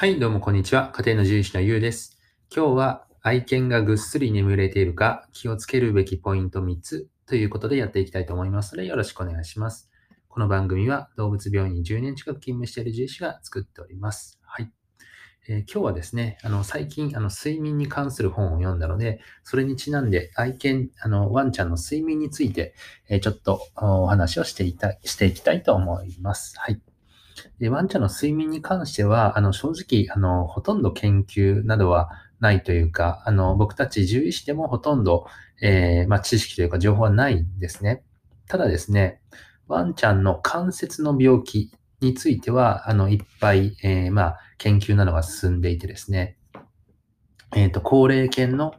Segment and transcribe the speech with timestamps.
[0.00, 0.92] はい、どうもこんにちは。
[0.94, 2.20] 家庭の獣医師のゆうです。
[2.54, 9.90] 今日は愛犬がぐっすり眠れているか気をつけるべきポイント3つということでやっていきたいと思いますのでよろしくお願いします。
[10.28, 14.38] この番組は動物病院に10年近く勤務している獣医師が作っております。
[14.44, 14.70] はい。
[15.48, 22.76] えー今日はですね、あの最近あの睡眠に関する本を読んだので、それにちなんで愛犬、あのワンちゃんの睡眠について、
[23.08, 26.54] えーちょっとお話をしていたしていきたいと思います。
[26.56, 26.80] はい。
[27.58, 35.26] で、ワンちゃんの睡眠に関しては、あの、正直、あの、ほとんど研究などはないというか、あの、僕たち獣医師でもほとんど、
[35.60, 38.04] えーまあ、知識というか情報はないんですね。
[38.46, 39.20] ただですね、
[39.66, 46.36] ワンちゃんの関節の病気については、あの、いっぱい、えーまあ、研究などが進んでいてですね、
[47.56, 48.74] えっ、と、高齢犬の、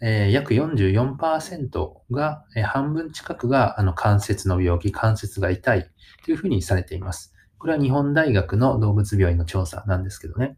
[0.00, 5.90] えー約44%が、えー半分近くが、あの、関節の病気、関節が痛い
[6.24, 7.34] というふうにされています。
[7.58, 10.56] これは日本大学の動物病院の調査なんですけどね。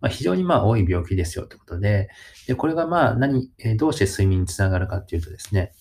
[0.00, 2.08] まあ、非常にまあ多い病気ですよということで、
[2.46, 5.72] でこれがまあ何、えどうして睡眠につながるかっていうとですね、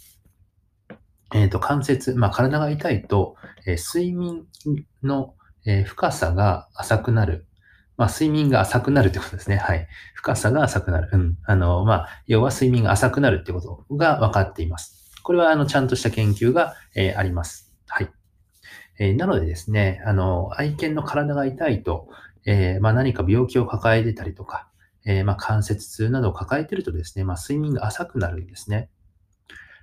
[1.34, 4.46] えっ、と、関節、まあ体が痛いと、え睡眠
[5.04, 7.46] の、え深さが浅くなる。
[7.98, 9.58] まあ睡眠が浅くなるってことですね。
[9.58, 9.88] はい。
[10.16, 11.10] 深さが浅くなる。
[11.12, 11.38] うん。
[11.46, 15.12] あの、まあ、要は睡眠が浅くなるってことが分かっています。
[15.24, 17.74] これはあの、ちゃんとした研究が、えーあります。
[17.88, 18.19] はい。
[19.00, 22.10] えなのでですね、あの、愛犬の体が痛いと、
[22.46, 24.68] えーまあ、何か病気を抱えてたりとか、
[25.06, 28.90] えーまあ、関節痛などを抱えてるとですね、まあ、睡眠が浅くなるんですね。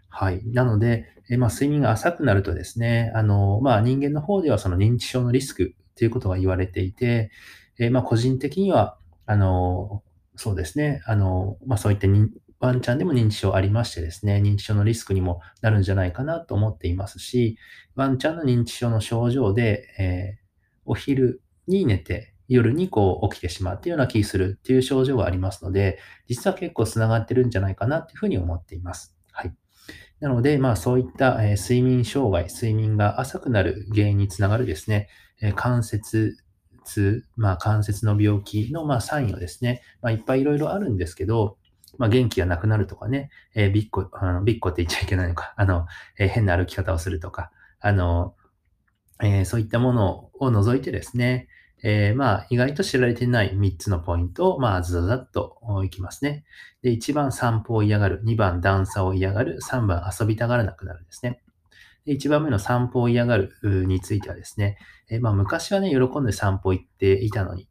[0.09, 0.42] はい。
[0.47, 7.31] なので、えまあ、睡眠が浅くなるとですね、あの、まあ、人間の方ではその認知症のリスクということが言われていて、
[7.78, 10.03] えまあ、個人的には、あの、
[10.37, 12.06] そうですね、あの、まあ、そういった
[12.61, 17.59] ワンちゃんでも認知症ありましてですね、認知症のリスクにもなるんじゃないかなと思っていますし、
[17.95, 20.47] ワンちゃんの認知症の症状で、えー
[20.89, 29.17] お昼に寝て、夜にこう起きてしまうっていうような気するっていう症状がありますので、実は結構つながってるんじゃないかなっていうふうに思っています。
[29.33, 29.53] はい。
[30.21, 35.09] なので、まあそういった、えー睡眠障害、睡眠が浅くなる原因につながるですね、
[35.43, 36.37] えー関節
[36.84, 41.59] 痛、まあ関節の病気のまあサインをですね、まあいっぱいいろいろあるんですけど、
[41.99, 45.87] まあ元気がなくなるとかね、えーびっこ、あの、びっこって言っちゃいけないのか、 あの、
[46.19, 48.34] えー変な歩き方をするとか、あの、
[49.23, 51.49] えーそういったものを除いてですね、
[51.83, 56.45] えーまあ、意外と知られてない3つのポイントを、まあ、ずざっといきますね。
[56.83, 61.43] で、1番散歩を嫌がる、2番段差を嫌がる、3番遊びたがらなくなるですね。
[62.07, 63.53] で1番目の散歩を嫌がる
[63.87, 64.78] についてはですね、
[65.11, 67.69] えーまあ、昔はね、喜んで散歩行っていたのに、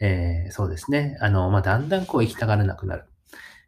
[0.00, 3.04] えーそうですね、あの、まあ、だんだんこう行きたがらなくなる。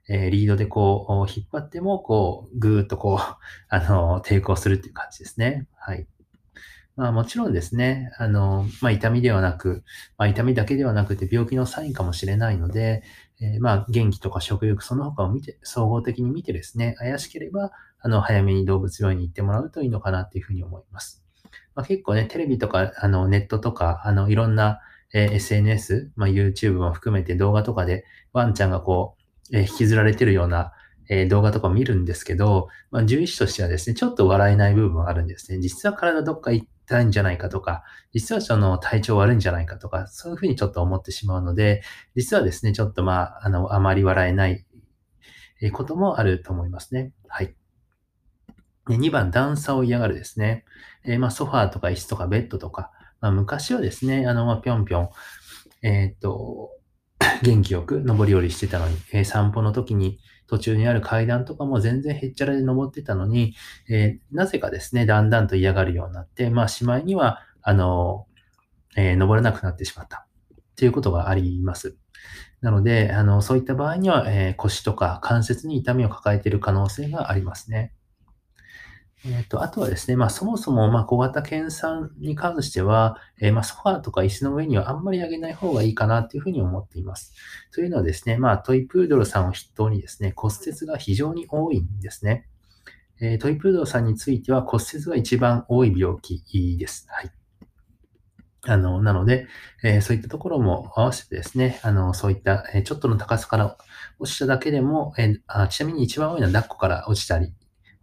[0.08, 3.18] えーリードでこう、引っ張っても、こう、ぐーっとこう、
[3.68, 5.66] あの、抵抗するっていう感じですね。
[5.76, 6.06] はい。
[6.96, 9.82] まあもちろんですね、あの、まあ痛みではなく、
[10.18, 13.02] まあ痛みだけではなくて病気のサインかもしれないので、
[13.40, 21.24] えーまあ元気とか食欲その他を見て、総合的に見てですね、怪しければ、あの、早めに動物病院に行ってもらうといいのかなっていうふうに思います。
[21.74, 24.80] まあ結構ね、テレビとか、あの、ネットとか、あの、いろんな、
[25.14, 29.21] えー SNS、まあ YouTube も含めて動画とかで、ワンちゃんがこう、
[29.52, 30.72] え引きずられてるような、
[31.08, 35.58] え動画とか見るんですけど、まあ、獣医師としてはですね、ちょっと笑えない部分あるんですね。
[35.60, 41.82] 実は体どっか痛いんじゃないかとか、実はその体調悪いんじゃないかとか、そういうふうにちょっと思ってしまうので、
[42.14, 44.64] 実はですね、ちょっとまあ、あの、あまり笑えない
[45.62, 47.12] えこともあると思いますね。
[47.28, 47.54] はい。
[48.88, 50.64] で2番、段差を嫌がるですね。
[51.04, 55.10] えーまあ、ソファーとか椅子とかベッドとか、まあ、昔はですね、あの、ま、ぴょんぴょん、
[55.82, 56.70] えーっと、
[57.42, 63.54] 元気よく登り降りしてたのに、えー散歩の時に途中にある階段とかも全然へっちゃらで登ってたのに、
[63.88, 68.26] えーなぜかですね、だんだんと嫌がるようになって、まあ、しまいには、あの、
[68.96, 70.26] えー登れなくなってしまった。
[70.76, 71.96] ということがあります。
[72.62, 77.92] なので、あの、そういった場合には、えー腰とか関節に痛みを抱えている可能性がありますね。
[79.24, 87.32] えっと、あとはですね、まあ、そもそも、まあ、小型犬さんに関しては、えーまあ、ソファーとか椅子の上にはあんまり上げない方がいいかなというふうに思っています。
[87.72, 92.48] というのはですね、まあ、トイプードルさんを筆頭にですね、骨折が非常に多いんですね。
[93.20, 96.42] えートイプードルさんについては骨折が一番多い病気
[96.76, 97.06] です。
[97.08, 97.30] はい。
[98.64, 99.46] あの、なので、
[99.82, 103.76] えーそういったところも合わせてですね、あの、そういった、えーちょっとの高さから
[104.18, 107.52] 落ちただけでも、えーあちなみに一番多いのは抱っこから落ちたり、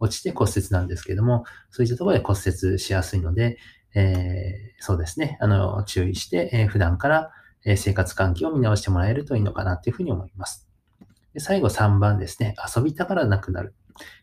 [0.00, 3.58] 落ちて骨折なんですけども、そういったところで骨折しやすいので、
[3.94, 7.30] えーそうですね、あの、注意して、えー普段から、
[7.64, 10.66] え生活環境を見直してもらえるといいのかなというふうに思います。
[11.34, 13.74] で最後3番ですね、遊びたがらなくなる。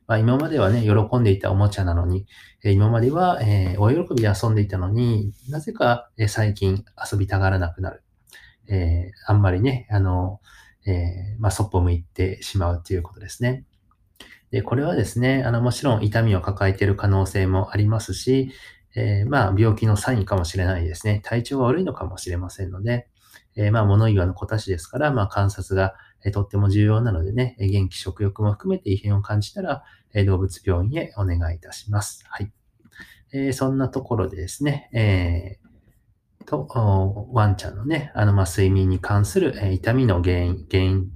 [0.08, 2.26] まあ、今まではね、喜んでいたおもちゃなのに、
[2.64, 8.04] え今までは、えーお喜びで遊んでいたのになぜか、え最近遊びたがらなくなる。
[8.70, 10.42] えー、あんまりね、あの、
[10.86, 13.66] えー、まあ、そっぽ向いてしまうということですね。
[14.52, 18.52] で、これはですね、あの、もちろん痛みを抱えている可能性もありますし、
[18.96, 21.22] えー、まあ、病気のサインかもしれないですね。
[21.24, 23.08] 体調が悪いのかもしれませんので、
[23.56, 29.84] えー、まあ、物言わぬ子たちですから、まあ、観察が、えー、とっても重要なのでね、元気、食欲も含めて異変を感じたら、
[30.14, 32.24] えー、動物病院へお願いいたします。
[32.28, 32.52] はい。
[33.34, 41.12] えー、そんなところでですね、えー、と、ワンちゃんのね、あの、ま、睡眠に関する、えー、痛みの原因、原因、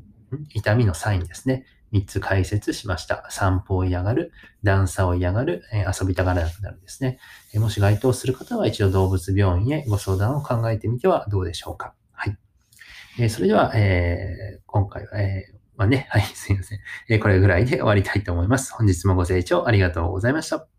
[0.53, 1.65] 痛みのサインですね。
[1.91, 3.25] 3つ解説しました。
[3.29, 4.31] 散歩を嫌がる、
[4.63, 7.19] 段差を嫌がる、え遊びたがらなくなるですね。
[7.53, 11.93] えもし該当する方は一度動物病院へご相談を考えてみてはどうでしょうか。
[12.11, 12.37] はい。
[13.19, 16.79] えそれでは、えー、今回は、えー、まあね、はい、すいません。
[17.09, 18.73] えこれぐらいで終わりたいと思います。
[18.73, 20.70] 本日もご清聴ありがとうございました。